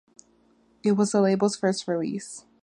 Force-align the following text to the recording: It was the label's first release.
It 0.81 0.93
was 0.93 1.11
the 1.11 1.21
label's 1.21 1.55
first 1.55 1.87
release. 1.87 2.43